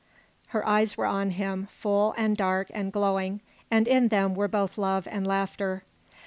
Her 0.47 0.67
eyes 0.67 0.97
were 0.97 1.05
on 1.05 1.29
him, 1.29 1.67
full, 1.67 2.15
and 2.17 2.35
dark, 2.35 2.71
and 2.73 2.91
glowing, 2.91 3.39
and 3.69 3.87
in 3.87 4.07
them 4.07 4.33
were 4.33 4.47
both 4.47 4.79
love 4.79 5.07
and 5.07 5.27
laughter. 5.27 5.83